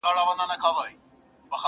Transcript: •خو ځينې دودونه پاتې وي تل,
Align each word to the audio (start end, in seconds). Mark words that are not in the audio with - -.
•خو 0.03 0.07
ځينې 0.09 0.21
دودونه 0.27 0.55
پاتې 0.61 0.69
وي 0.75 0.93
تل, 1.49 1.53